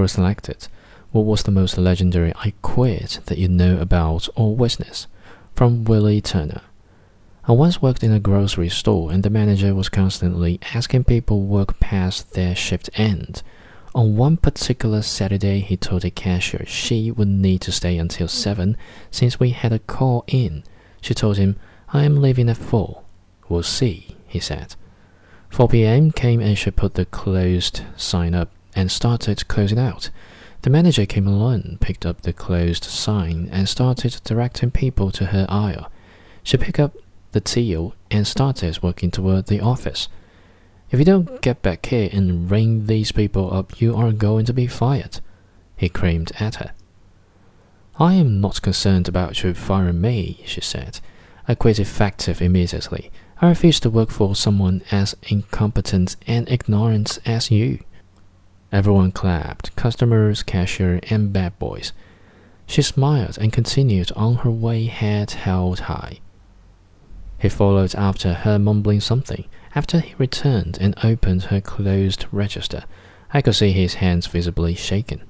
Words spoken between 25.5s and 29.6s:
p.m. came and she put the closed sign up and started